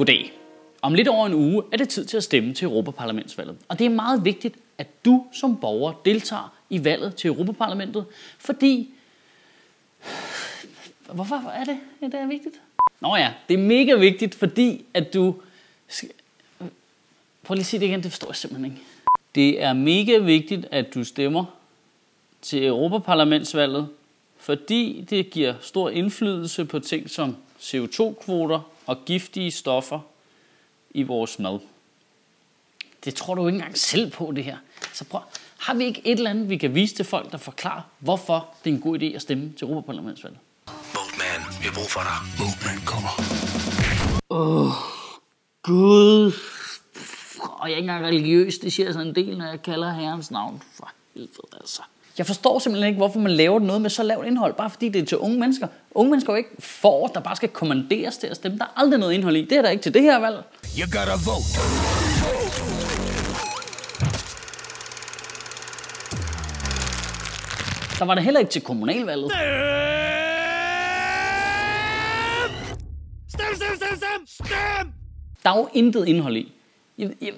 [0.00, 0.32] Goddag.
[0.82, 3.56] Om lidt over en uge er det tid til at stemme til Europaparlamentsvalget.
[3.68, 8.06] Og det er meget vigtigt, at du som borger deltager i valget til Europaparlamentet,
[8.38, 8.90] fordi...
[11.12, 12.60] Hvorfor er det, det er vigtigt?
[13.00, 15.34] Nå ja, det er mega vigtigt, fordi at du...
[17.42, 18.82] Prøv lige at sige det igen, det forstår jeg simpelthen ikke.
[19.34, 21.44] Det er mega vigtigt, at du stemmer
[22.42, 23.88] til Europaparlamentsvalget,
[24.38, 30.00] fordi det giver stor indflydelse på ting som CO2-kvoter og giftige stoffer
[30.90, 31.58] i vores mad.
[33.04, 34.56] Det tror du ikke engang selv på, det her.
[34.92, 35.20] Så prøv,
[35.58, 38.70] har vi ikke et eller andet, vi kan vise til folk, der forklarer, hvorfor det
[38.70, 40.38] er en god idé at stemme til Europaparlamentsvalget?
[40.66, 42.18] Boatman, vi har brug for dig.
[42.38, 43.10] Boatman kommer.
[44.30, 44.72] Åh, oh,
[45.62, 46.32] Gud.
[47.42, 50.30] Og jeg er ikke engang religiøs, det siger sådan en del, når jeg kalder herrens
[50.30, 50.62] navn.
[50.74, 51.82] For helvede altså.
[52.20, 55.02] Jeg forstår simpelthen ikke, hvorfor man laver noget med så lavt indhold, bare fordi det
[55.02, 55.66] er til unge mennesker.
[55.90, 58.58] Unge mennesker er jo ikke for, der bare skal kommanderes til at stemme.
[58.58, 59.44] Der er aldrig noget indhold i.
[59.44, 60.36] Det er der ikke til det her valg.
[60.78, 61.48] You gotta vote.
[67.98, 69.32] Der var det heller ikke til kommunalvalget.
[73.28, 74.92] Stem, stem, stem, stem, stem!
[75.42, 76.52] Der er jo intet indhold i.
[76.98, 77.34] Jeg, jeg, jeg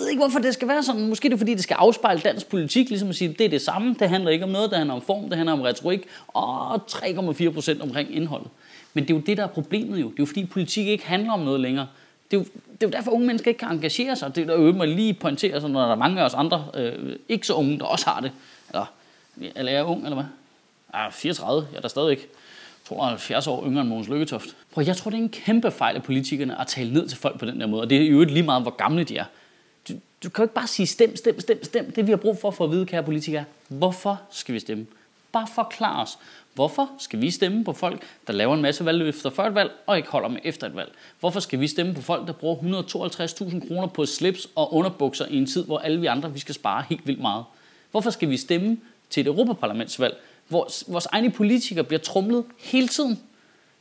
[0.00, 1.08] ved ikke, hvorfor det skal være sådan.
[1.08, 3.62] Måske det er, fordi det skal afspejle dansk politik, ligesom at sige, det er det
[3.62, 3.96] samme.
[3.98, 7.50] Det handler ikke om noget, det handler om form, det handler om retorik, og 3,4
[7.50, 8.48] procent omkring indholdet.
[8.94, 10.06] Men det er jo det, der er problemet jo.
[10.06, 11.86] Det er jo fordi, politik ikke handler om noget længere.
[12.30, 14.36] Det er jo, det er jo derfor, unge mennesker ikke kan engagere sig.
[14.36, 17.16] Det er jo mig lige pointere, sådan, når der er mange af os andre, øh,
[17.28, 18.32] ikke så unge, der også har det.
[18.68, 18.92] Eller,
[19.56, 20.24] eller er jeg ung, eller hvad?
[20.92, 22.28] Ah, 34, jeg er der stadigvæk
[22.84, 24.56] 72 år yngre end Mogens Lykketoft.
[24.72, 27.38] Prøv, jeg tror, det er en kæmpe fejl af politikerne at tale ned til folk
[27.38, 27.82] på den der måde.
[27.82, 29.24] Og det er jo lige meget, hvor gamle de er.
[29.88, 31.92] Du, du kan jo ikke bare sige stem, stem, stem, stem.
[31.92, 34.86] Det vi har brug for for at vide, kære politikere, hvorfor skal vi stemme?
[35.32, 36.18] Bare forklar os.
[36.54, 39.96] Hvorfor skal vi stemme på folk, der laver en masse valgløfter før et valg, og
[39.96, 40.92] ikke holder med efter et valg?
[41.20, 45.36] Hvorfor skal vi stemme på folk, der bruger 152.000 kroner på slips og underbukser i
[45.36, 47.44] en tid, hvor alle vi andre vi skal spare helt vildt meget?
[47.90, 48.78] Hvorfor skal vi stemme
[49.10, 50.16] til et Europaparlamentsvalg,
[50.48, 53.20] hvor vores egne politikere bliver trumlet hele tiden?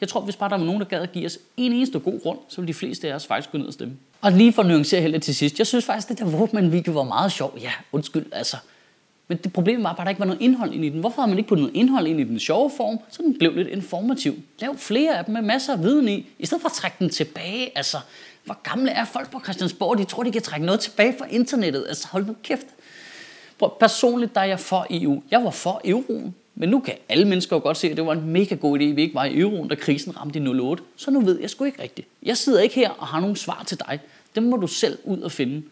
[0.00, 2.20] Jeg tror, hvis bare der var nogen, der gad at give os en eneste god
[2.22, 3.96] grund, så ville de fleste af os faktisk gå ned og stemme.
[4.20, 6.92] Og lige for at nuancere helt til sidst, jeg synes faktisk, at det der Walkman-video
[6.92, 7.58] var meget sjov.
[7.60, 8.56] Ja, undskyld, altså.
[9.28, 11.00] Men det problem var bare, at der ikke var noget indhold ind i den.
[11.00, 13.54] Hvorfor har man ikke puttet noget indhold ind i den sjove form, så den blev
[13.54, 14.34] lidt informativ?
[14.60, 17.10] Lav flere af dem med masser af viden i, i stedet for at trække den
[17.10, 17.78] tilbage.
[17.78, 17.98] Altså,
[18.44, 19.98] hvor gamle er folk på Christiansborg?
[19.98, 21.84] De tror, de kan trække noget tilbage fra internettet.
[21.88, 22.66] Altså, hold nu kæft.
[23.58, 25.22] Prøv, personligt der er jeg for EU.
[25.30, 26.34] Jeg var for euroen.
[26.60, 28.82] Men nu kan alle mennesker jo godt se, at det var en mega god idé,
[28.82, 30.82] at vi ikke var i euroen, da krisen ramte i 08.
[30.96, 32.08] Så nu ved jeg sgu ikke rigtigt.
[32.22, 33.98] Jeg sidder ikke her og har nogle svar til dig.
[34.34, 35.62] Dem må du selv ud og finde.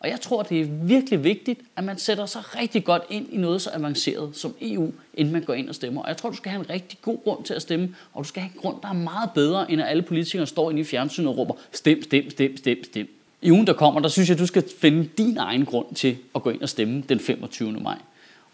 [0.00, 3.36] Og jeg tror, det er virkelig vigtigt, at man sætter sig rigtig godt ind i
[3.36, 6.02] noget så avanceret som EU, inden man går ind og stemmer.
[6.02, 8.28] Og jeg tror, du skal have en rigtig god grund til at stemme, og du
[8.28, 10.84] skal have en grund, der er meget bedre, end at alle politikere står inde i
[10.84, 13.08] fjernsynet og råber, stem, stem, stem, stem, stem.
[13.42, 16.42] I ugen, der kommer, der synes jeg, du skal finde din egen grund til at
[16.42, 17.72] gå ind og stemme den 25.
[17.72, 17.98] maj.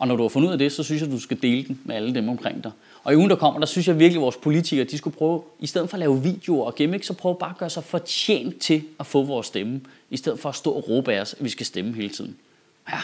[0.01, 1.81] Og når du har fundet ud af det, så synes jeg, du skal dele den
[1.85, 2.73] med alle dem omkring dig.
[3.05, 5.43] Og i ugen, der kommer, der synes jeg virkelig, at vores politikere, de skulle prøve,
[5.59, 8.61] i stedet for at lave videoer og gimmicks, så prøve bare at gøre sig fortjent
[8.61, 9.81] til at få vores stemme,
[10.11, 12.37] i stedet for at stå og råbe af os, at vi skal stemme hele tiden.
[12.93, 13.01] Ja,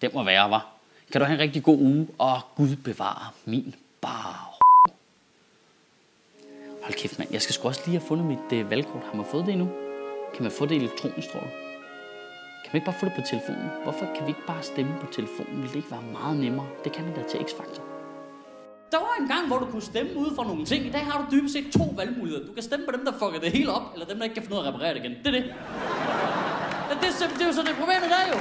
[0.00, 0.66] det må være, var.
[1.12, 4.58] Kan du have en rigtig god uge, og Gud bevare min bar.
[6.82, 7.32] Hold kæft, mand.
[7.32, 9.02] Jeg skal sgu også lige have fundet mit øh, valgkort.
[9.10, 9.68] Har man fået det endnu?
[10.34, 11.67] Kan man få det elektronisk, tror du?
[12.62, 13.68] Kan man ikke bare få det på telefonen?
[13.84, 15.62] Hvorfor kan vi ikke bare stemme på telefonen?
[15.62, 16.66] Vil det ikke være meget nemmere?
[16.84, 17.82] Det kan man da til X-Factor.
[18.92, 20.86] Der var en gang, hvor du kunne stemme ud for nogle ting.
[20.86, 22.46] I dag har du dybest set to valgmuligheder.
[22.46, 24.42] Du kan stemme på dem, der fucker det hele op, eller dem, der ikke kan
[24.42, 25.14] finde ud af at reparere det igen.
[25.24, 25.44] Det er det.
[26.90, 28.38] Det, det, det er jo så det problemet der er jo.